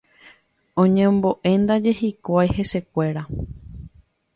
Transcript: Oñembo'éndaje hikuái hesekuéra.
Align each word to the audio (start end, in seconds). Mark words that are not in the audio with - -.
Oñembo'éndaje 0.83 1.91
hikuái 1.99 2.49
hesekuéra. 2.55 3.23